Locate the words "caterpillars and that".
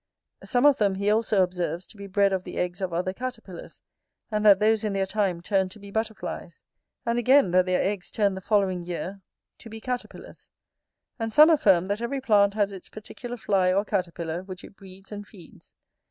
3.13-4.57